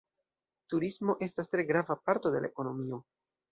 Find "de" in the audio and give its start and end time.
2.37-2.43